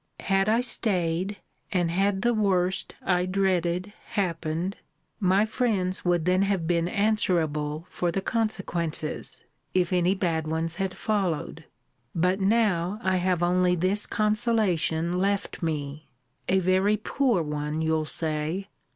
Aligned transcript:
Had 0.21 0.49
I 0.49 0.61
staid, 0.61 1.37
and 1.71 1.91
had 1.91 2.23
the 2.23 2.33
worst 2.33 2.95
I 3.03 3.27
dreaded 3.27 3.93
happened, 4.13 4.77
my 5.19 5.45
friends 5.45 6.03
would 6.03 6.25
then 6.25 6.41
have 6.41 6.65
been 6.65 6.87
answerable 6.87 7.85
for 7.87 8.11
the 8.11 8.19
consequences, 8.19 9.43
if 9.75 9.93
any 9.93 10.15
bad 10.15 10.47
ones 10.47 10.77
had 10.77 10.97
followed: 10.97 11.65
but 12.15 12.39
now, 12.41 12.99
I 13.03 13.17
have 13.17 13.43
only 13.43 13.75
this 13.75 14.07
consolation 14.07 15.19
left 15.19 15.61
me 15.61 16.09
(a 16.49 16.57
very 16.57 16.97
poor 16.97 17.43
one, 17.43 17.83
you'll 17.83 18.05
say!) 18.05 18.69